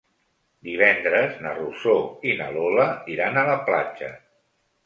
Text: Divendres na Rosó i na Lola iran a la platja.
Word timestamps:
Divendres 0.67 1.35
na 1.43 1.51
Rosó 1.59 1.95
i 2.31 2.33
na 2.41 2.49
Lola 2.57 2.89
iran 3.17 3.41
a 3.43 3.45
la 3.51 3.63
platja. 3.69 4.13